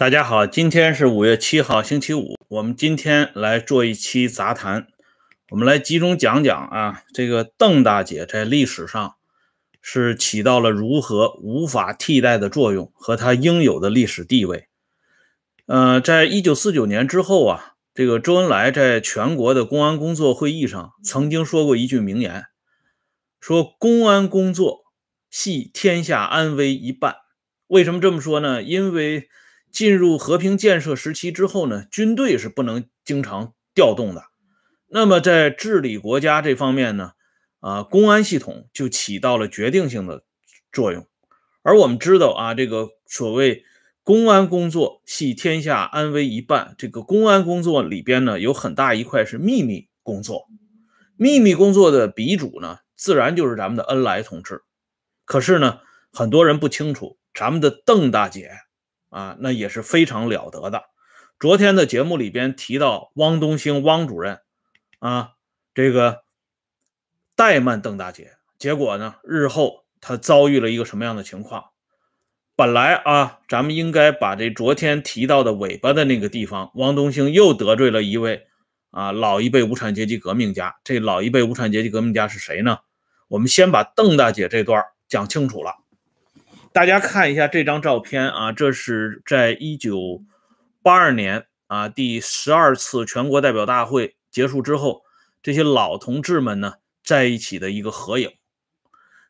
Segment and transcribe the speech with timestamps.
[0.00, 2.34] 大家好，今天是五月七号，星期五。
[2.48, 4.86] 我们今天来做一期杂谈，
[5.50, 9.16] 我们来集中讲讲啊，这个邓大姐在历史上
[9.82, 14.68] 是起到了如何无法替代的作用和她应有的历史地位。
[15.66, 22.46] 呃，在一九四九年之后啊，这个周恩来在全国的公安工作会议上曾经说过一句名言，
[23.38, 24.84] 说公安工作
[25.28, 27.16] 系天下安危一半。
[27.66, 28.62] 为什么这么说呢？
[28.62, 29.28] 因为
[29.70, 34.24] 进入和平建设时期之后呢，军队是不能经常调动的。
[34.88, 37.12] 那么在治理国家这方面呢，
[37.60, 40.24] 啊，公安系统就起到了决定性的
[40.72, 41.06] 作用。
[41.62, 43.64] 而我们知道啊，这个所谓
[44.02, 50.48] 公安工作系天下安危一半，这个公安工作里边呢，有很大一块是秘密工作。
[51.16, 54.62] 秘密工作的鼻祖呢，自然就是咱们的恩来同志。
[55.24, 58.50] 可是呢，很多人不清楚，咱们的邓大姐。
[59.10, 60.84] 啊，那也是非常了得的。
[61.38, 64.40] 昨天的节目里边提到汪东兴汪主任，
[64.98, 65.32] 啊，
[65.74, 66.22] 这个
[67.36, 71.66] 怠慢邓大姐，结果呢，日后他遭遇了一个什么样的情况？
[72.56, 78.46] 本来啊，咱们应该把这昨天提到的尾巴的那个地方，汪东兴又得罪了一位
[78.90, 80.76] 啊老一辈无产阶级革命家。
[80.84, 82.78] 这老一辈无产阶级革命家是谁呢？
[83.28, 85.76] 我们先把邓大姐这段讲清楚了。
[86.72, 90.22] 大家看一下这张照片啊，这是在一九
[90.82, 95.02] 八二年啊第十二次全国代表大会结束之后，
[95.42, 98.30] 这些老同志们呢在一起的一个合影。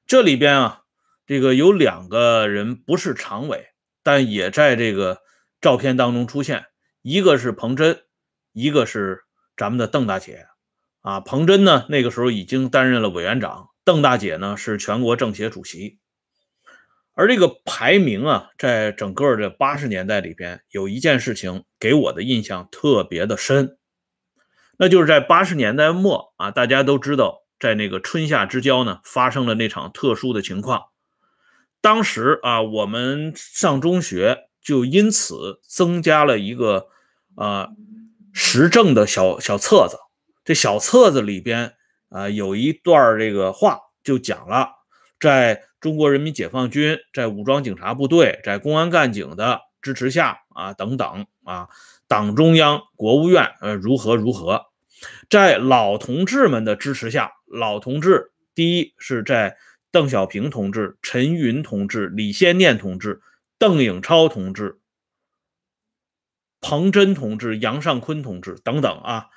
[0.07, 0.83] 这里边啊，
[1.27, 3.69] 这个有两个人不是常委，
[4.03, 5.23] 但也在这个
[5.63, 6.67] 照片当中出现，
[7.01, 8.03] 一个是彭真，
[8.53, 9.23] 一个是
[9.57, 10.47] 咱们的邓大姐
[11.01, 11.21] 啊。
[11.21, 15.99] 彭真呢那个时候已经担任了委员长，邓大姐呢是全国政协主席。
[17.21, 23.77] 而这个排名啊，在整个的八十年代里边，有一件事情给我的印象特别的深，
[24.79, 30.85] 那就是在八十年代末啊，大家都知道，在那个春夏之交呢，发生了那场特殊的情况。
[31.83, 36.87] 当时啊，我们上中学就因此增加了一个
[37.37, 37.69] 啊
[38.33, 39.99] 时政的小小册子，
[40.43, 41.75] 这小册子里边
[42.09, 44.71] 啊有一段这个话，就讲了
[45.21, 45.63] 在。
[45.81, 51.71] 中国人民解放军在武装警察部队、在公安干警的支持下啊，等等啊，
[52.07, 54.67] 党中央、国务院呃如何如何，
[55.31, 59.57] 在老同志们的支持下，老同志第一是在
[59.91, 63.23] 邓小平同志、陈云同志、李先念同志、
[63.59, 64.81] 邓颖超同志、
[66.61, 69.29] 彭真同志、杨尚昆同志等等啊。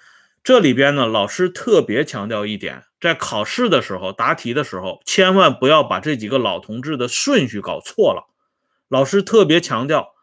[0.44, 8.28] 这里边呢，老师特别强调一点，在考试的时候答题的时候，千万不要把这几个老同志的顺序搞错了。
[8.90, 10.14] 老师特别强调，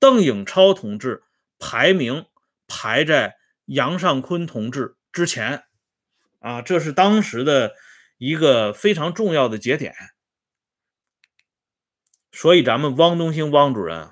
[0.00, 1.22] 邓颖超同志
[1.60, 2.26] 排名
[2.66, 3.36] 排在
[3.66, 5.62] 杨尚昆同志之前，
[6.40, 7.74] 啊，这是当时的
[8.18, 9.94] 一个非常重要的节点。
[12.32, 14.08] 所以，咱们汪东兴汪主任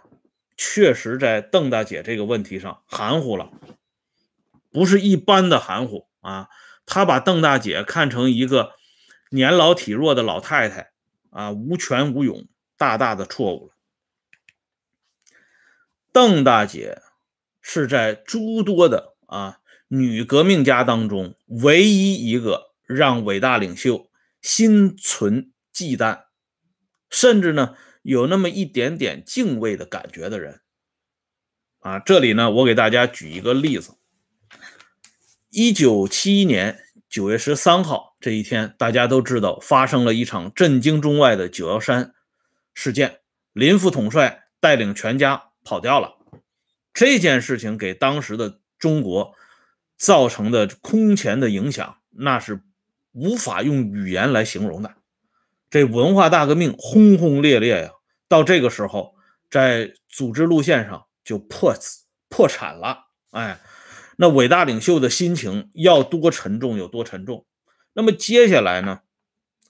[0.56, 3.50] 确实在邓大姐这个问题上含糊了。
[4.70, 6.48] 不是一般的含糊啊！
[6.84, 8.74] 他把邓大姐看成一个
[9.30, 10.92] 年老体弱的老太太
[11.30, 12.46] 啊，无权无勇，
[12.76, 13.74] 大大的错误了。
[16.12, 17.02] 邓大姐
[17.60, 26.24] 是在诸多的啊女革命家当中唯一一个让伟大领袖心存忌惮，
[27.10, 30.62] 甚至呢有那么一点点敬畏的感觉的人
[31.80, 31.98] 啊！
[31.98, 33.94] 这里呢，我给大家举一个例子。
[35.50, 36.78] 一九七一年
[37.08, 42.12] 九月十三号这一天，大家都知道发生了一场震惊中外的九幺三
[42.74, 43.20] 事件，
[43.54, 46.18] 林副统帅带领全家跑掉了。
[46.92, 49.32] 这件事情给当时的中国
[49.96, 52.60] 造成的空前的影响，那是
[53.12, 54.96] 无法用语言来形容的。
[55.70, 57.90] 这文化大革命轰轰烈烈呀，
[58.28, 59.14] 到这个时候，
[59.50, 61.74] 在组织路线上就破
[62.28, 63.06] 破产了。
[63.30, 63.58] 哎。
[64.20, 67.46] 那伟大领袖的心情要多沉重有多沉重。
[67.92, 69.02] 那么接下来呢？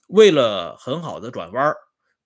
[0.07, 1.75] 为了很好的转弯，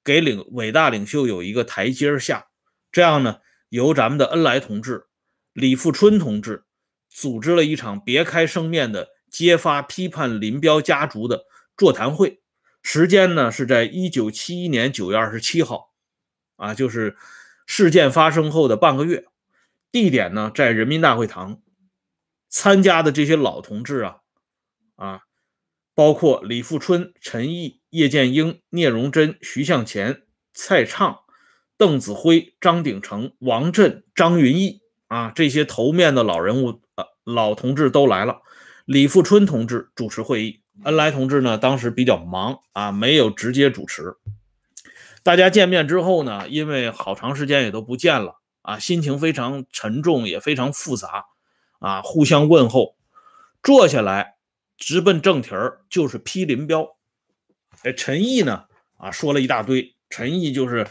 [0.06, 2.48] 给领伟大领袖有一个台阶下，
[2.94, 5.08] 这样呢，由咱们的恩来同志、
[5.52, 6.64] 李富春同志
[7.10, 11.44] 组织了一场别开生面的揭发批判林彪家族的
[11.76, 12.40] 座谈会。
[12.82, 15.92] 时间呢是在一九七一年九月二十七号，
[16.56, 17.18] 啊，就是
[17.66, 19.26] 事件发生后的半个月。
[19.92, 21.60] 地点呢在人民大会堂。
[22.56, 24.18] 参加的这些老同志啊，
[24.96, 25.22] 啊，
[25.96, 30.22] 包括李富春、陈毅、叶剑英、聂荣臻、徐向前、
[30.54, 31.22] 蔡畅、
[31.80, 38.42] 邓子恢、张鼎丞、王震、张云逸啊，这些头面的老人物、呃老同志都来了。
[38.86, 44.16] 李富春同志主持会议，恩来同志呢当时比较忙啊，没有直接主持。
[45.24, 51.26] 大家见面之后呢，因为好长时间也都不见了啊，心情非常沉重，也非常复杂
[51.84, 52.96] 啊，互相问候，
[53.62, 54.38] 坐下来
[54.78, 56.96] 直奔正题儿，就是批林彪。
[57.82, 60.88] 哎，陈毅呢啊说了一大堆，陈毅就是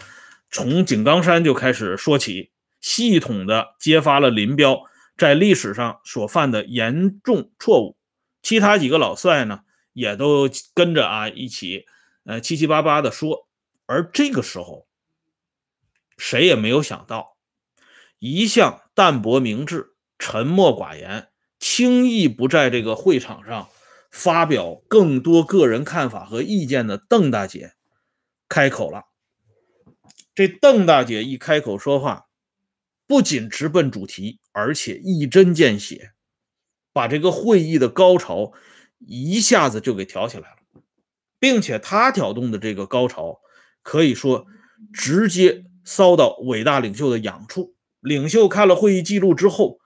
[0.50, 2.50] 从井冈山就开始说起，
[2.83, 4.83] 系统的揭发了林彪
[5.17, 7.97] 在历史上所犯的严重错误。
[8.43, 9.61] 其他几个老帅呢
[9.94, 11.87] 也都跟着啊一起，
[12.25, 13.49] 呃七七八八的说。
[13.87, 14.87] 而这个时候，
[16.19, 17.39] 谁也没有想到，
[18.19, 19.92] 一向淡泊明志、
[20.22, 23.69] 沉默寡言、轻易不在这个会场上
[24.08, 27.72] 发表更多个人看法和意见的邓大姐
[28.48, 29.06] 开口了。
[30.32, 32.26] 这邓大姐一开口说话，
[33.04, 36.12] 不仅直奔主题，而且一针见血，
[36.92, 38.52] 把这个会议的高潮
[39.00, 40.82] 一下子就给挑起来了，
[41.40, 43.40] 并且她挑动的这个高潮。
[43.82, 44.46] 可以说，
[44.92, 47.74] 直接骚到伟大领袖的痒处。
[47.98, 49.80] 领袖看了会议记录之后，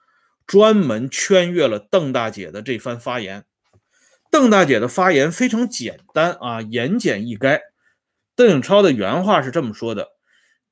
[0.47, 3.45] 专门圈阅了邓大姐的这番发言。
[4.31, 7.61] 邓大姐的发言非常简单啊，言简意赅。
[8.35, 10.11] 邓颖超的原话是这么说的：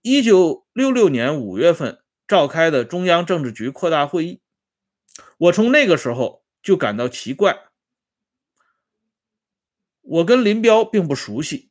[0.02, 1.98] 一九六六年五月份
[2.28, 4.40] 召开的中央政治局扩大会议，
[5.38, 7.58] 我从那个时候就感到奇怪。
[10.02, 11.70] 我跟林彪并不熟悉。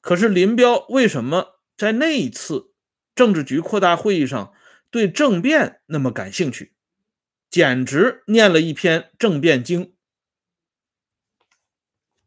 [0.00, 2.72] 可是林彪为什么在那一次
[3.14, 4.52] 政治局扩大会议上
[4.90, 6.74] 对政变那么感兴趣？
[7.52, 9.84] 简直念了一篇《政变经》。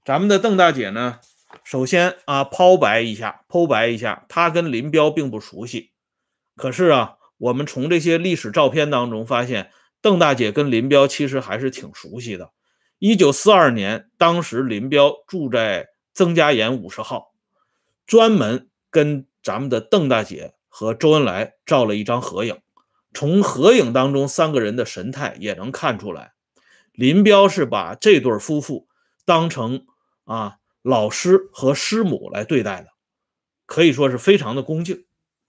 [0.03, 1.19] 咱们的邓大姐呢，
[1.63, 5.93] 首先啊抛白一下，剖白一下，她跟林彪并不熟悉。
[6.55, 12.51] 可是啊，我们从这些历史照片当中发现，邓大姐跟林彪其实还是挺熟悉的。
[12.99, 17.33] 一九四二年，当时林彪住在曾家岩五十号。
[18.05, 22.55] 专门跟咱们的邓大姐和周恩来照了一张合影，
[23.15, 26.33] 从合影当中三个人的神态也能看出来，
[26.91, 28.87] 林彪是把这对夫妇
[29.25, 29.87] 当成
[30.25, 32.89] 啊老师和师母来对待的，
[33.65, 35.05] 可以说是非常的恭敬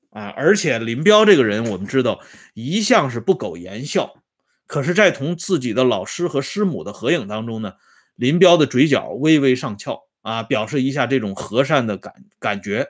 [0.08, 0.28] 啊。
[0.28, 2.20] 而且林彪这个人，我们知道
[2.54, 4.22] 一向是不苟言笑，
[4.66, 7.74] 可是，在同自己的老师和师母的合影当中呢，
[8.14, 10.06] 林彪的嘴角微微上翘。
[10.22, 12.88] 啊，表示一下这种和善的感感觉，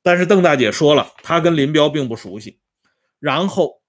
[0.00, 2.60] 但是邓大姐说了，她跟林彪并不熟悉。
[3.20, 3.80] 然后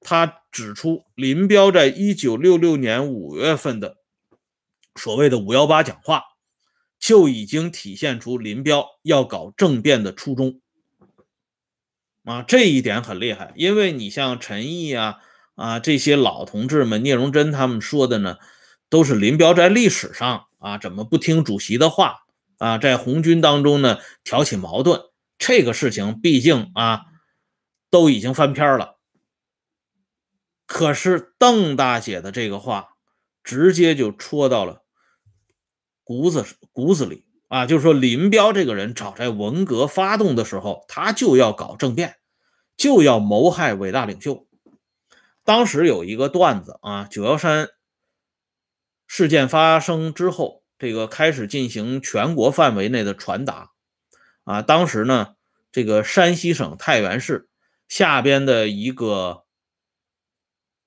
[0.00, 3.98] 他指出，林彪在一九六六年五月份的
[4.94, 6.22] 所谓的“五幺八”讲话，
[6.98, 10.60] 就已经体现出林彪要搞政变的初衷。
[12.24, 15.18] 啊，这一点很厉害，因为你像陈毅啊
[15.56, 18.38] 啊这些老同志们，聂荣臻他们说的呢，
[18.88, 20.46] 都是林彪在历史上。
[20.62, 22.20] 啊，怎么不听主席的话
[22.58, 22.78] 啊？
[22.78, 27.06] 在红军当中呢，挑起矛盾，这个事情毕竟啊，
[27.92, 28.96] 都已经翻篇了。
[30.66, 32.96] 可是邓大姐的这个话，
[33.44, 34.82] 直接就戳到了
[36.02, 42.16] 骨子骨子里啊，就是说林彪这个人，早在文革发动的时候，他就要搞政变，
[42.76, 44.48] 就要谋害伟大领袖。
[45.44, 47.68] 当时有一个段子啊，九幺三。
[49.06, 53.72] 事件发生之后，这个开始进行全国范围内的传达，
[54.44, 55.34] 啊，当时呢，
[55.70, 57.50] 这个山西省太原市
[57.92, 59.44] 下边的一个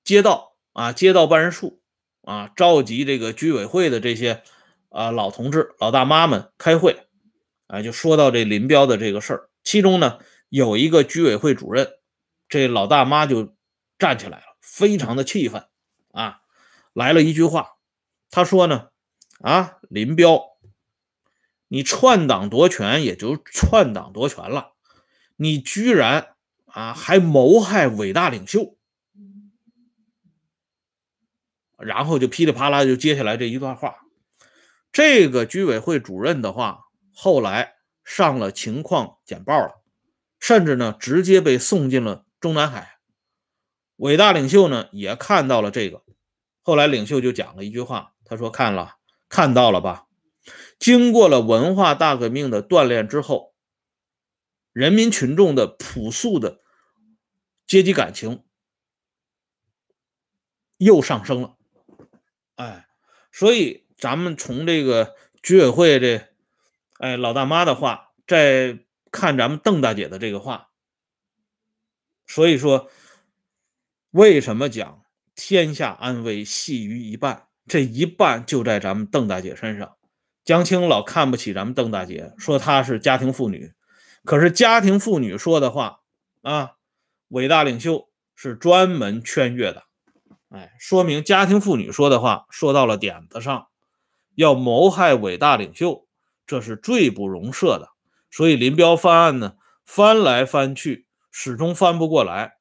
[0.02, 1.80] 街道啊，街道办事处
[2.22, 4.42] 啊，召集这个居委会的这些
[4.88, 7.06] 啊老同志、老大妈们开会，
[7.68, 11.92] 啊，就说到这林彪的这个事儿，其中呢有一个居委会主任，
[12.48, 13.54] 这老大妈就
[14.00, 15.64] 站起来了，非常的气愤
[16.10, 16.40] 啊，
[16.92, 17.76] 来了一句话。
[18.30, 18.88] 他说呢，
[19.38, 20.42] 啊，林彪，
[21.68, 24.72] 你篡党夺权也就篡党夺权了，
[25.36, 26.34] 你居然
[26.76, 28.76] 啊还谋害伟大领袖，
[31.78, 33.96] 然后就噼里啪啦就接下来这一段话。
[34.92, 36.80] 这个居委会主任的话，
[37.14, 39.82] 后来上了情况简报了，
[40.38, 42.98] 甚至呢直接被送进了中南海。
[43.96, 46.04] 伟大领袖呢也看到了这个，
[46.60, 48.12] 后来领袖就讲了一句话。
[48.26, 48.96] 他说：“看了，
[49.30, 50.04] 看到了吧？
[50.78, 53.54] 经过了文化大革命的锻炼之后，
[54.74, 56.60] 人民群众的朴素的
[57.66, 58.44] 阶级感情
[60.78, 61.56] 又上升了。
[62.54, 62.86] 哎，
[63.32, 66.28] 所以咱们从这个居委会这，
[66.98, 68.78] 哎老大妈的话，再
[69.10, 70.70] 看咱们邓大姐的这个话，
[72.26, 72.90] 所以说，
[74.10, 75.02] 为什么讲
[75.34, 77.48] 天下安危系于一半？
[77.66, 79.96] 这一半就在咱们邓大姐身上。
[80.44, 83.74] 江青老看不起咱们邓大姐，说她是家庭妇女。
[84.24, 86.02] 可是家庭妇女说的话
[86.42, 86.75] 啊，
[87.28, 89.84] 伟大领袖是专门圈阅的。
[90.48, 93.66] 哎，说明家庭妇女说的话说到了点子上，
[94.34, 96.06] 要谋害伟大领袖，
[96.46, 97.88] 这是罪不容赦的。
[98.30, 102.58] 所以林彪翻案呢，翻来翻去，始终翻不过来。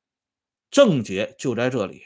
[0.71, 2.03] 症结就在这里。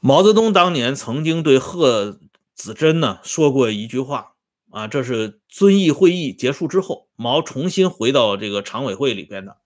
[0.00, 2.20] 毛泽东当年曾经对贺
[2.54, 4.34] 子珍呢说过一句话
[4.70, 9.58] 啊，这是遵义会议结束之后，毛重新回到这个常委会里边的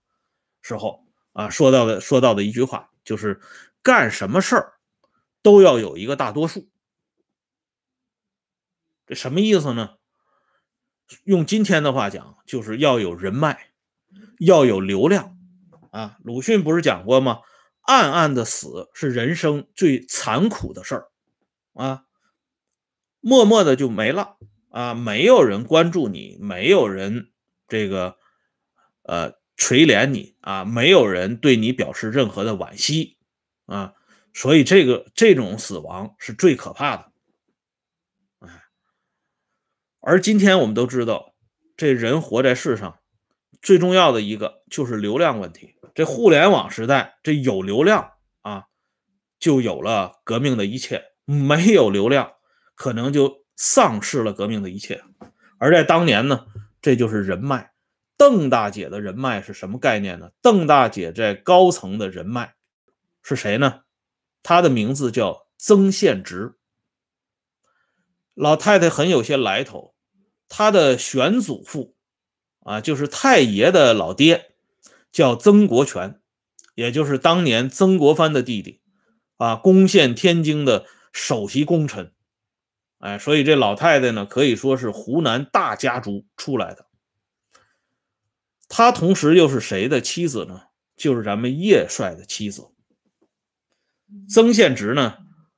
[0.59, 3.39] 时候啊，说到的说到的一句话，就是
[3.83, 4.73] 干什么事儿
[5.43, 6.67] 都要有一个大多数。
[9.05, 9.97] 这什么意思呢？
[11.25, 13.67] 用今天的话讲，就是要有人脉，
[14.39, 15.37] 要有流量
[15.91, 16.17] 啊。
[16.23, 17.41] 鲁迅不是讲过吗？
[17.81, 21.11] 暗暗的死是人生最残酷的事儿
[21.73, 22.05] 啊，
[23.19, 24.37] 默默的就没了
[24.71, 27.32] 啊，没有人关注你，没有人
[27.73, 28.17] 这个
[29.01, 33.17] 呃垂怜你啊，没有人对你表示任何的惋惜
[33.65, 33.95] 啊，
[34.31, 37.11] 所以这个这种死亡是最可怕的。
[39.99, 41.33] 而今天我们都知道，
[41.75, 42.99] 这人活在世上
[43.59, 45.73] 最重要的一个就是流量问题。
[45.95, 48.11] 这互联网时代，这有流量
[48.41, 48.65] 啊，
[49.39, 52.33] 就有了革命的一切；没有流量，
[52.75, 55.03] 可能就丧失了革命的一切。
[55.57, 56.45] 而在当年呢，
[56.83, 57.73] 这就是人脉。
[58.15, 60.29] 邓大姐的人脉是什么概念呢？
[60.43, 62.53] 邓大姐在高层的人脉
[63.23, 63.81] 是谁呢？
[64.43, 66.53] 她的名字叫曾宪直，
[68.35, 69.95] 老太太很有些来头。
[70.47, 71.95] 她的玄祖父
[72.59, 74.51] 啊，就是太爷的老爹。
[75.11, 76.19] 叫曾国荃，
[76.73, 78.81] 也就是当年曾国藩的弟弟，
[79.37, 82.12] 啊，攻陷天津的首席功臣，
[83.03, 86.87] 哎，所以这老太太呢，可以说是湖南大家族出来的。
[88.69, 90.67] 她同时又是谁的妻子呢？
[90.95, 92.71] 就是咱们叶帅的妻子。
[94.29, 95.17] 曾宪直呢，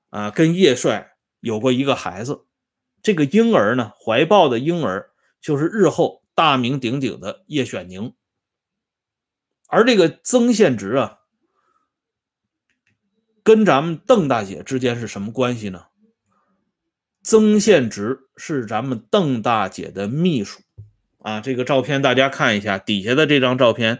[0.10, 2.48] 啊，跟叶帅有过一个孩子，
[3.04, 8.16] 这个婴儿呢，怀抱的婴儿就是日后大名鼎鼎的叶选宁。
[9.68, 11.20] 而这个曾宪直啊，
[13.44, 15.86] 跟咱们邓大姐之间是什么关系呢？
[17.28, 20.62] 曾宪直是咱们邓大姐的秘书
[21.18, 21.42] 啊。
[21.42, 24.00] 这个照片大家看一下，底下的这张照片，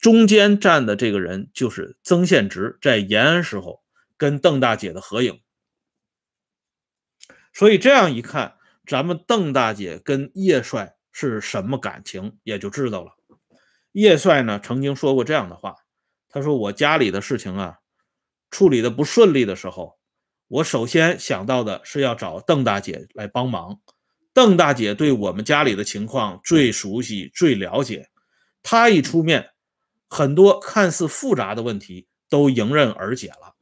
[0.00, 3.84] 中间站的这个人就是曾宪直在延安时候
[4.16, 5.40] 跟邓大姐的合影。
[7.54, 13.12] 所以这样一看，咱们邓大姐跟叶帅是什么感情，也就知道了。
[13.92, 15.76] 叶帅呢曾经说过这样的话，
[16.28, 17.78] 他说：“我家里的事情啊，
[18.50, 20.00] 处理的不顺利的时候，
[20.48, 23.80] 我首先想到的是要找邓大姐来帮忙。
[24.32, 28.08] 邓大姐对我们家里的情况最熟悉、最了解，
[28.62, 29.50] 她一出面，
[30.08, 33.54] 很多看似复杂的问题都迎刃而解了。”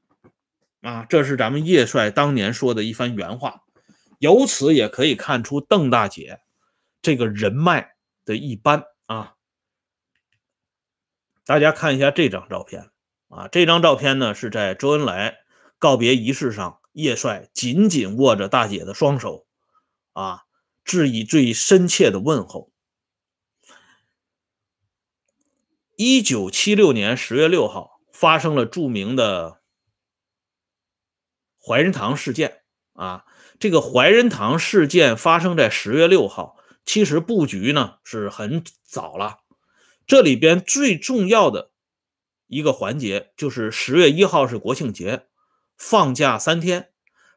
[0.83, 3.63] 啊，这是咱们叶帅当年说的一番原话，
[4.19, 6.41] 由此也可以看出邓大姐
[7.01, 7.95] 这个人脉
[8.27, 9.37] 的一般啊。
[11.47, 12.91] 大家看一下这张照片
[13.29, 15.39] 啊，这张照片呢是在周恩来
[15.85, 19.47] 告别仪式上，叶帅紧紧握着大姐的双手，
[20.15, 20.45] 啊，
[20.83, 22.73] 致以最深切的问候。
[25.97, 29.61] 一九七六年十月六号发生了著名的
[31.63, 32.63] 怀仁堂事件
[32.95, 33.27] 啊，
[33.61, 39.41] 这个怀仁堂事件发生在十月六号，其实布局呢是很早了。
[40.07, 41.73] 这里边最重要的
[42.47, 45.27] 一个环节就是十月一号是国庆节，
[45.87, 46.89] 放假三天。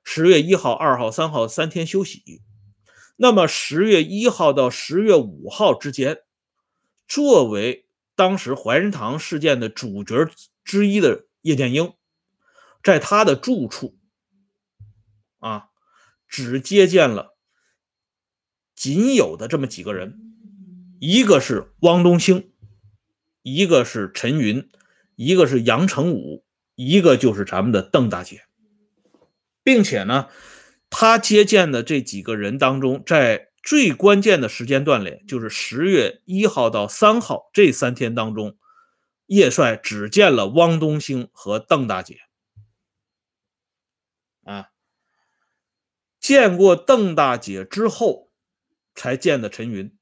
[0.05, 2.41] 十月一号、二号、三号三天休息。
[3.17, 6.19] 那么十月一号到十月五号之间，
[7.09, 10.29] 作为当时怀仁堂事件的主角
[10.63, 11.93] 之一的叶剑英，
[12.81, 13.97] 在他的住处
[15.39, 15.67] 啊，
[16.25, 17.35] 只接见了
[18.73, 20.17] 仅有的这么几个人，
[21.01, 22.53] 一个是汪东兴。
[23.41, 24.69] 一个是陈云，
[25.15, 26.45] 一个是杨成武，
[26.77, 28.45] 一个就是咱们的邓大姐，
[29.63, 30.29] 并且呢，
[30.91, 38.57] 他接见的这几个人当中，在最关键的时间段里，就是十月一号到三号这三天当中，
[39.25, 42.19] 叶帅只见了汪东兴和邓大姐，
[44.43, 44.69] 啊，
[46.19, 48.31] 见过邓大姐之后，
[48.93, 49.97] 才见的陈云。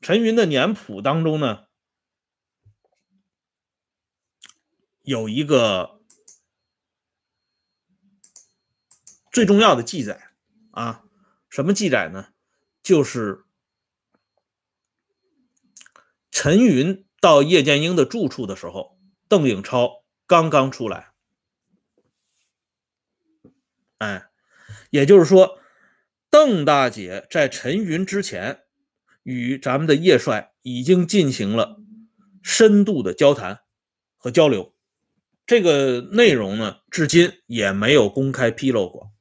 [0.00, 1.65] 陈云的年谱当中呢，
[5.06, 6.00] 有一个
[9.30, 10.32] 最重要的记载
[10.72, 11.04] 啊，
[11.48, 12.32] 什么记载呢？
[12.82, 13.44] 就是
[16.32, 18.98] 陈云到叶剑英的住处的时候，
[19.28, 21.12] 邓颖超刚刚出来。
[23.98, 24.28] 哎，
[24.90, 25.60] 也就是说，
[26.28, 28.64] 邓大姐在陈云之前。
[29.22, 31.80] 与咱们的叶帅已经进行了
[32.44, 33.62] 深度的交谈
[34.16, 34.75] 和交流，
[35.46, 39.12] 这个内容呢，至今也没有公开披露过。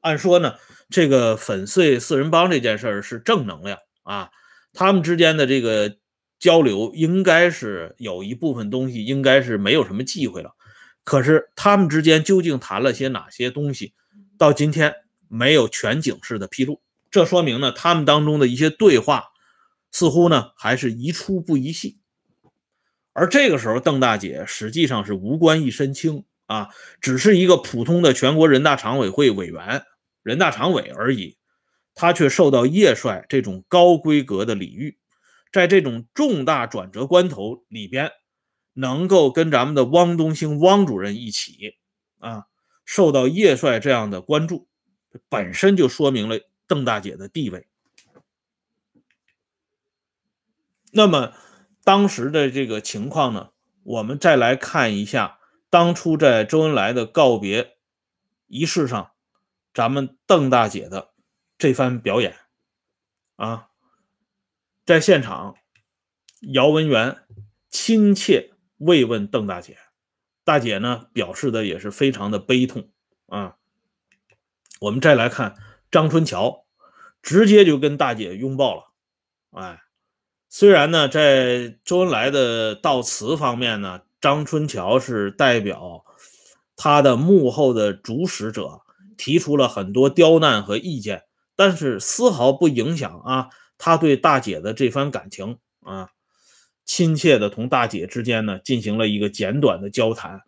[0.00, 0.54] 按说呢，
[0.90, 4.30] 这个粉碎四人帮这件事儿是正能量啊，
[4.72, 5.96] 他们之间的这个
[6.38, 10.52] 交流应该是有一部分东西应该是没有什么忌讳了。
[11.02, 13.94] 可是他们之间究竟谈了些哪些东西，
[14.36, 14.94] 到今天
[15.28, 19.24] 没有全景式的披露，这说明呢，他们当中的一些对话。
[19.92, 21.99] 似乎呢，还是宜出不宜细。
[23.12, 26.68] 而这个时候，邓大姐实际上是无官一身轻啊，
[27.00, 29.82] 只是一个普通的全国人大常委会委员、
[30.22, 31.36] 人大常委而已。
[31.94, 34.96] 她却受到叶帅这种高规格的礼遇，
[35.52, 38.12] 在这种重大转折关头里边，
[38.74, 41.76] 能够跟咱们的汪东兴汪主任一起
[42.20, 42.44] 啊，
[42.84, 44.68] 受到叶帅这样的关注，
[45.28, 47.66] 本身就说明了邓大姐的地位。
[50.92, 51.34] 那么，
[51.82, 53.50] 当时的这个情况呢？
[53.82, 55.38] 我们再来看一下
[55.70, 57.78] 当初在周恩来的告别
[58.46, 59.12] 仪式上，
[59.72, 61.14] 咱们邓大姐的
[61.56, 62.36] 这番表演
[63.36, 63.70] 啊，
[64.84, 65.56] 在现场，
[66.40, 67.24] 姚文元
[67.70, 69.78] 亲切慰问邓大姐，
[70.44, 72.90] 大姐呢表示的也是非常的悲痛
[73.26, 73.56] 啊。
[74.80, 75.56] 我们再来看
[75.90, 76.66] 张春桥，
[77.22, 78.92] 直接就跟大姐拥抱了，
[79.52, 79.82] 哎。
[80.52, 86.04] 虽然呢，在周恩来的悼词方面呢，张春桥是代表
[86.74, 88.80] 他的幕后的主使者，
[89.16, 91.22] 提出了很多刁难和意见，
[91.54, 96.10] 但是丝毫不影响啊他对大姐的这番感情啊，
[96.84, 100.42] 亲切的同大姐之间呢进行了一个简短的交谈，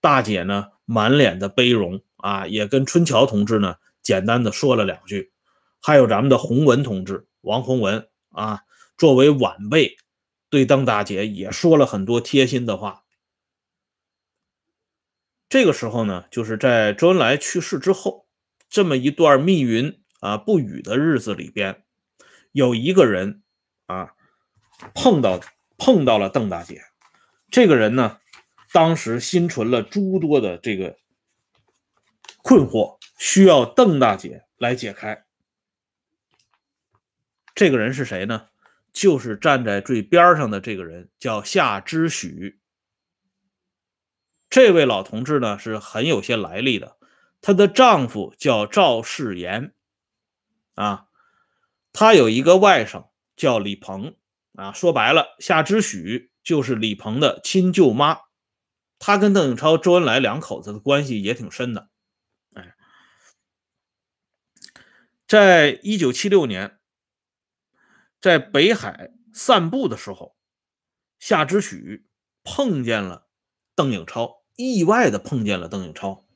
[0.00, 5.32] 大姐呢满脸的悲容啊，也跟春桥同志呢简单的说了两句，
[5.80, 8.60] 还有咱们的洪文同志，王洪文啊。
[8.98, 9.96] 作为晚辈，
[10.50, 13.04] 对邓大姐也说了很多贴心的话。
[15.48, 18.26] 这个时候呢，就是在周恩来去世之后，
[18.68, 21.84] 这么一段密云啊不语的日子里边，
[22.52, 23.42] 有一个人
[23.86, 24.14] 啊
[24.92, 25.40] 碰到
[25.78, 26.82] 碰到了邓大姐。
[27.50, 28.18] 这个人呢，
[28.72, 30.98] 当时心存了诸多的这个
[32.42, 35.24] 困惑，需要邓大姐来解开。
[37.54, 38.48] 这个人是谁呢？
[38.92, 42.58] 就是站在最边上的这个人叫夏之许，
[44.50, 46.96] 这位老同志呢是很有些来历的，
[47.40, 49.72] 她的丈夫叫赵世炎，
[50.74, 51.06] 啊，
[51.92, 54.16] 她有一个外甥叫李鹏，
[54.54, 58.18] 啊，说白了，夏之许就是李鹏的亲舅妈，
[58.98, 61.90] 她跟邓颖超、周恩来两口子的关系也挺深的，
[62.54, 62.74] 哎，
[65.28, 66.77] 在一九七六年。
[68.20, 70.34] 在北海散步的时候，
[71.20, 72.06] 夏之许
[72.42, 73.28] 碰见了
[73.76, 76.26] 邓颖超，意外的碰见了邓颖超。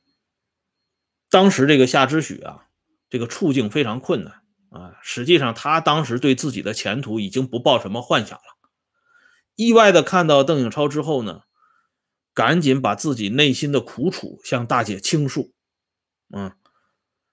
[1.29, 2.69] 当时这个夏之许啊，
[3.09, 4.97] 这个处境非常困难啊。
[5.01, 8.43] 实际上，他当时对自己的前途已经不抱什么幻想了。
[9.55, 11.41] 意外的看到邓颖超之后呢，
[12.33, 15.53] 赶紧把自己内心的苦楚向大姐倾诉。
[16.33, 16.55] 嗯，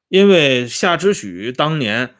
[0.08, 2.16] 因为夏之许当年。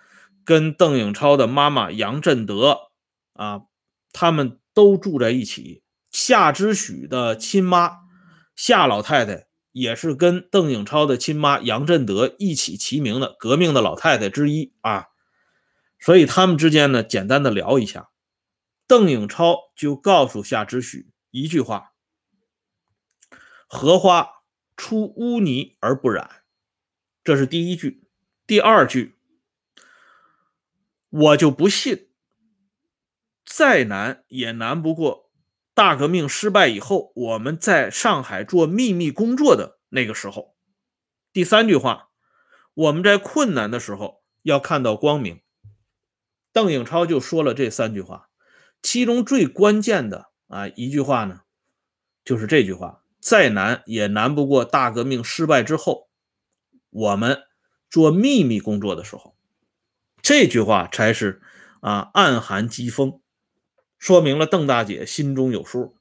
[0.51, 2.91] 跟邓颖超的妈妈杨振德
[3.35, 3.67] 啊，
[4.13, 5.85] 他们都住在一起。
[6.11, 7.99] 夏之许的亲妈
[8.57, 15.07] 夏老太太也是跟邓颖超的亲妈杨振德一起齐名的革命的老太太之一啊。
[16.01, 18.11] 所以他们之间呢，简单的聊一下，
[18.89, 21.93] 邓颖超就告诉夏之许一句话
[23.71, 24.29] ：“荷花
[24.77, 26.43] 出污泥而不染。”
[27.23, 28.09] 这是第一句。
[28.49, 29.20] 第二句。
[31.11, 32.09] 我就不信，
[33.45, 35.31] 再难也难不过
[35.75, 40.55] 大革命失败以后，我们在上海做秘密工作的那个时候。
[41.33, 42.11] 第三句话，
[42.75, 45.41] 我们在困难的时候要看到光明。
[46.53, 48.29] 邓颖超就说了这三句话，
[48.81, 51.43] 其中最关键的啊一句话呢，
[52.25, 56.09] 就是这句话：再难也难不过大革命失败之后，
[56.91, 57.43] 我们
[57.89, 59.37] 做秘密工作的时候。
[60.31, 61.43] 这句话才是
[61.81, 63.21] 啊，暗含讥讽
[63.99, 65.97] 说明了邓大姐心中有数。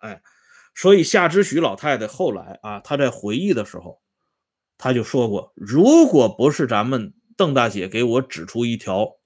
[0.00, 0.22] 哎，
[0.74, 4.00] 所以夏之许老太太后来啊，她在回忆的时候，
[4.78, 9.18] 她就说过，如果不是咱们邓大姐给我指出一条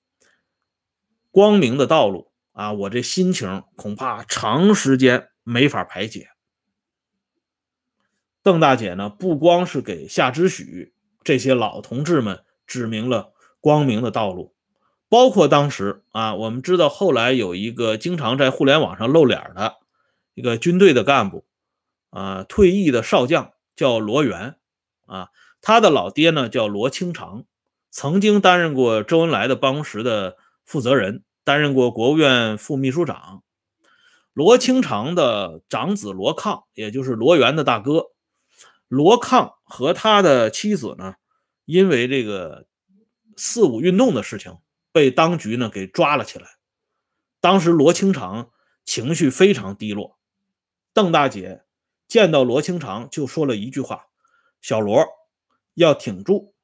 [1.31, 6.31] 光明的道路啊，我这心情恐怕长时间没法排解。
[8.43, 14.55] 邓大姐呢，不光是给夏之许这些老同志们指明了光明的道路，
[15.09, 19.77] 包括当时啊，我们知道后来有一个经常在互联网上露脸的
[20.35, 21.45] 一个军队的干部
[22.11, 24.57] 啊，退役的少将叫罗源
[25.07, 25.29] 啊，
[25.61, 27.45] 他的老爹呢叫罗清长，
[27.91, 33.43] 曾经担任过周恩来的办公室的负责人，担任过国务院副秘书长。
[34.35, 38.07] 罗清长的长子罗抗，也就是罗源的大哥。
[38.87, 41.15] 罗抗和他的妻子呢，
[41.65, 42.67] 因为这个
[43.39, 44.59] 四五运动的事情，
[44.93, 46.59] 被当局呢给抓了起来。
[47.41, 48.51] 当时罗清长
[48.85, 50.19] 情绪非常低落，
[50.93, 51.63] 邓大姐
[52.09, 54.09] 见到罗清长就说了一句话
[54.61, 55.07] ：“小罗
[55.75, 56.55] 要挺住，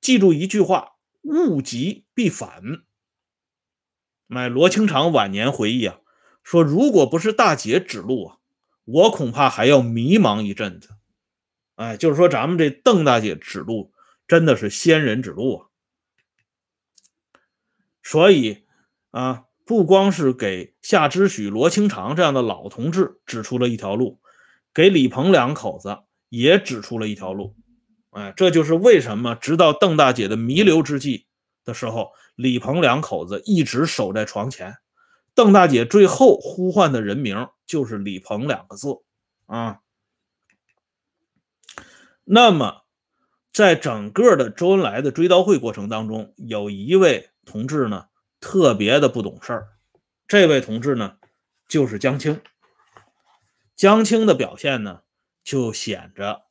[0.00, 2.62] 记住一句话，物极必反。”
[4.34, 5.98] 哎，罗清长晚年回忆啊，
[6.42, 8.38] 说如果不是大姐指路啊，
[8.84, 10.90] 我恐怕还要迷茫一阵子。
[11.74, 13.92] 哎，就是说，咱们这邓大姐指路
[14.28, 15.66] 真的是仙人指路啊！
[18.04, 18.64] 所以
[19.10, 24.20] 啊，不光是给夏之许、罗清长这样的老同志指出了一条路，
[24.72, 27.56] 给李鹏两口子也指出了一条路。
[28.10, 31.26] 哎，这就是为什么直到邓大姐的弥留之际
[31.64, 34.76] 的时候，李鹏两口子一直守在床前。
[35.34, 38.98] 邓大姐最后呼唤的人名就是李鹏两个字
[39.46, 39.80] 啊。
[42.24, 42.82] 那么，
[43.52, 48.06] 在整个的周恩来的追悼会过程当中，有一位同志呢，
[48.40, 49.68] 特别的不懂事儿。
[50.26, 51.18] 这位同志呢，
[51.68, 52.40] 就是江青。
[53.76, 55.02] 江青的表现呢，
[55.42, 56.44] 就显着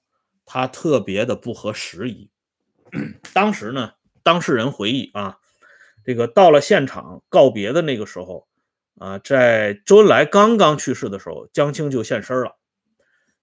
[0.45, 2.29] 他特别的不合时宜。
[3.33, 5.39] 当时呢，当事人回忆啊，
[6.05, 8.47] 这个到了现场告别的那个时候
[8.99, 12.57] 啊，在周恩来刚刚去世的时候，江青就现身了。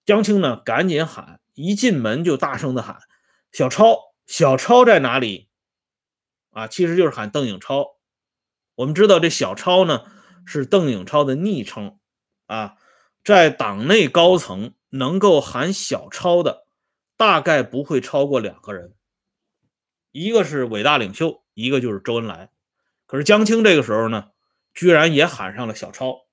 [0.05, 1.39] 江青呢，赶紧喊。
[1.53, 2.97] 一进门就大声的喊
[3.51, 5.49] ：“小超，小超在哪里？”
[6.51, 7.97] 啊，其实就是喊邓颖超。
[8.75, 10.03] 我们知道这小超呢
[10.45, 11.97] 是邓颖超的昵称
[12.45, 12.75] 啊，
[13.23, 16.65] 在党内高层能够喊小超的，
[17.17, 18.93] 大概不会超过两个人，
[20.11, 22.51] 一个是伟大领袖，一个就是周恩来。
[23.05, 24.29] 可是江青这个时候呢，
[24.73, 26.27] 居然也喊上了小超。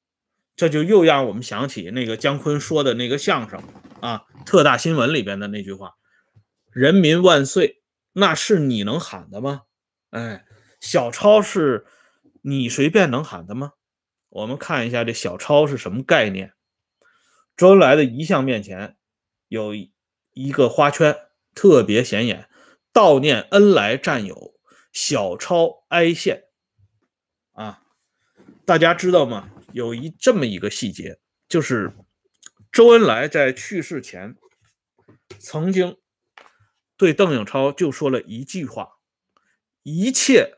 [0.57, 3.63] 这就又让我们想起那个姜昆说的那个相声
[4.01, 5.95] 啊，《特大新闻》里边的那句话
[6.73, 7.81] ：“人民万岁，
[8.15, 9.63] 那是你能喊的吗？”
[10.11, 10.45] 哎，
[10.81, 11.87] 小超是
[12.43, 13.73] 你随便能喊的吗？
[14.31, 16.55] 我们看一下这小超是什么概念。
[17.57, 18.97] 周恩来的遗像面前
[19.49, 19.73] 有
[20.33, 21.17] 一个花圈，
[21.55, 22.49] 特别显眼，
[22.93, 24.55] 悼念恩来战友
[24.93, 26.45] 小超哀献。
[27.53, 27.83] 啊，
[28.65, 29.51] 大家知道吗？
[29.73, 31.19] 有一这么一个细节，
[31.49, 31.93] 就是
[32.73, 34.37] 周恩来在去世前
[35.39, 35.99] 曾经
[36.97, 38.98] 对邓颖超就说了一句话
[39.83, 40.57] ：“一切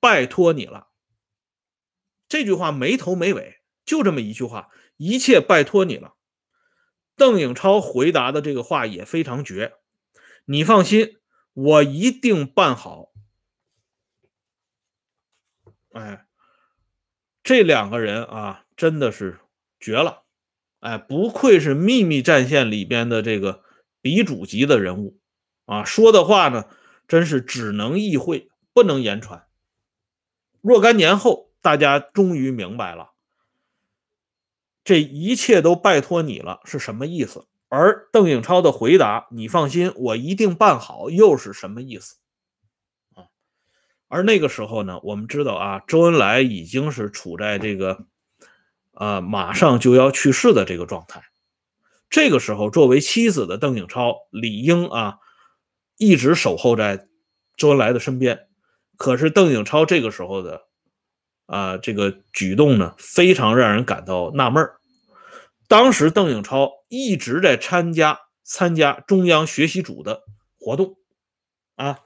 [0.00, 0.88] 拜托你了。”
[2.28, 6.14] 这句话没头没尾，就这么一句话：“一切拜托你了。”
[7.16, 9.74] 邓颖超回答的这个话也非常绝
[10.46, 11.18] ：“你放心，
[11.52, 13.12] 我一定办好。”
[15.92, 16.26] 哎。
[17.44, 19.40] 这两个人啊，真的是
[19.80, 20.22] 绝了！
[20.78, 23.64] 哎，不愧是秘密战线里边的这个
[24.00, 25.18] 鼻祖级的人物
[25.64, 26.68] 啊，说的话呢，
[27.08, 29.46] 真是只能意会，不能言传。
[30.60, 33.12] 若干年后，大家终于明白了，
[34.84, 42.16] 这一切都拜托你了是什么意思，而邓颖超的回答“你放心，我一定办好”又是什么意思？
[43.14, 43.26] 啊
[44.08, 48.06] 而那个时候呢，我们知道啊，周恩来已经是处在这个，
[48.92, 51.24] 呃，马上就要去世的这个状态。
[52.10, 55.18] 这个时候，作为妻子的邓颖超理应啊，
[55.96, 57.08] 一直守候在
[57.56, 58.48] 周恩来的身边。
[59.02, 60.68] 可是邓颖超这个时候的
[61.46, 64.64] 啊，这个举动呢，非常让人感到纳闷
[65.66, 70.22] 当时邓颖超一直在参加参加中央学习组的
[70.56, 70.98] 活动，
[71.74, 71.98] 啊。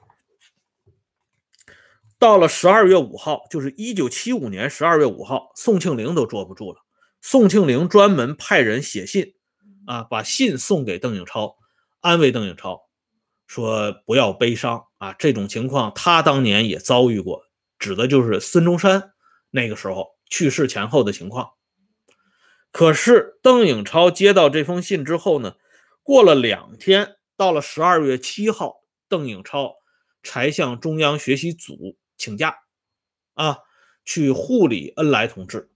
[2.17, 6.79] 到了十二月五号，就是一九七五年十二月五号，宋庆龄都坐不住了。
[7.21, 9.35] 宋庆龄专门派人写信，
[9.85, 11.57] 啊，把信送给邓颖超，
[11.99, 12.89] 安慰邓颖超，
[13.45, 17.43] 说不要悲伤啊，这种情况他当年也遭遇过，
[17.77, 19.13] 指的就是孙中山
[19.51, 21.51] 那个时候去世前后的情况。
[22.71, 25.55] 可是邓颖超接到这封信之后呢，
[26.03, 29.75] 过了两天，到了十二月七号，邓颖超
[30.21, 32.55] 才向中央学习组请假，
[33.33, 33.59] 啊，
[34.03, 35.71] 去护理恩来同志。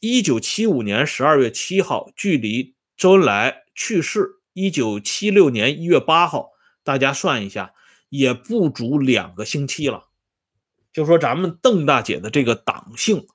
[0.00, 6.50] 一九七五年十二月七号，距离周恩来去世一九七六年一月八号，
[6.82, 7.72] 大家算一下，
[8.10, 10.08] 也不足两个星期了。
[10.92, 13.26] 就说咱们邓大姐的这个党性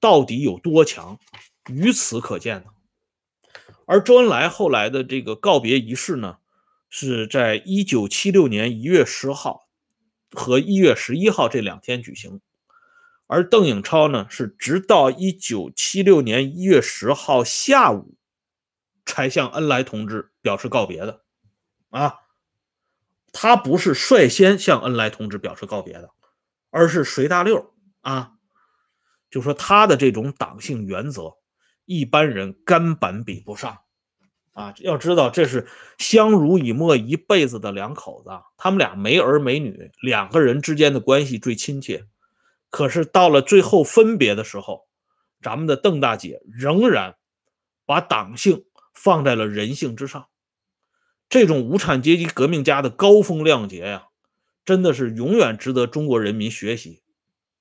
[0.00, 1.20] 到底有多强？
[1.68, 2.70] 于此可见呢，
[3.86, 6.38] 而周恩来后来的这个告别仪式呢，
[6.88, 9.68] 是在一九七六年一月十号
[10.32, 12.40] 和一月十一号这两天举行，
[13.28, 18.16] 而邓颖超呢，是直到一九七六年一月十号下午
[19.06, 21.22] 才向恩来同志表示告别的，
[21.90, 22.21] 啊，
[23.32, 26.10] 他不是率先向恩来同志表示告别的，
[26.70, 28.32] 而是随大溜啊，
[29.30, 31.34] 就说他的这种党性原则。
[31.84, 33.80] 一般人根本比不上
[34.52, 34.72] 啊！
[34.78, 35.66] 要知道，这是
[35.98, 42.06] 相濡以沫一辈子的两口子，他们俩没儿没女，两个人之间的关系最亲切。
[42.70, 44.86] 可是到了最后分别的时候，
[45.42, 47.16] 咱们的邓大姐仍然
[47.84, 48.64] 把党性
[48.94, 50.28] 放在了人性之上。
[51.32, 54.08] 这种无产阶级革命家的高风亮节呀，
[54.66, 57.02] 真的是永远值得中国人民学习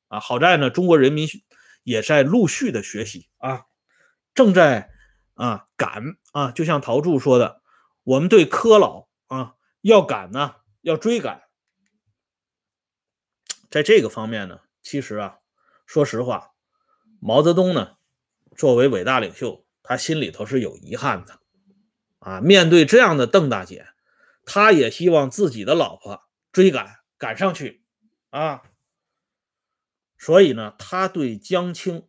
[0.09, 0.19] 啊！
[0.19, 1.25] 好在呢，中国人民
[1.83, 3.67] 也在陆续的学习啊。
[4.33, 4.91] 正在
[5.35, 7.61] 啊赶啊，就像陶铸说的，
[8.03, 11.43] 我们对柯老啊要赶呢，要追赶。
[13.69, 15.37] 在这个方面呢，其实啊，
[15.85, 16.51] 说实话，
[17.21, 17.95] 毛泽东呢
[18.57, 21.39] 作为伟大领袖，他心里头是有遗憾的
[22.21, 22.39] 啊。
[22.39, 23.87] 面对这样的邓大姐，
[24.45, 27.83] 他也希望自己的老婆追赶赶上去
[28.29, 28.63] 啊。
[30.17, 32.07] 所以呢，他对江青。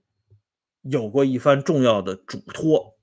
[0.84, 2.98] 有过一番重要的嘱托，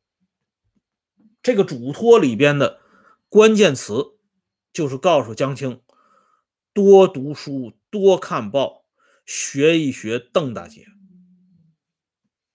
[1.42, 2.82] 这个嘱托里边的
[3.30, 4.18] 关键词
[4.74, 5.82] 就是告诉江青
[6.74, 8.84] 多读书、多看报，
[9.26, 10.88] 学一学邓大姐。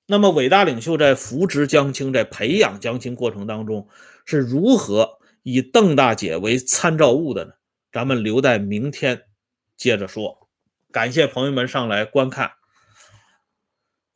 [0.08, 3.88] 那么，伟大领袖在扶植江青、在培养江青过程当中
[4.24, 7.52] 是如何以邓大姐为参照物的呢？
[7.92, 9.24] 咱们留待明天
[9.76, 10.48] 接着说。
[10.90, 12.52] 感谢朋友们上来观看。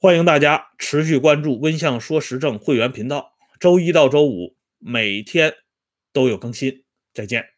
[0.00, 5.54] 欢迎大家持续关注“温相说时政”会员频道，周一到周五每天
[6.12, 6.84] 都有更新。
[7.12, 7.57] 再见。